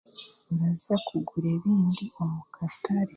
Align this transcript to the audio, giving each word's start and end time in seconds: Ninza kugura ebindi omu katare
Ninza 0.53 0.93
kugura 1.07 1.47
ebindi 1.57 2.05
omu 2.21 2.41
katare 2.55 3.09